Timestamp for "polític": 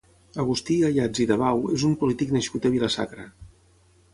2.05-2.33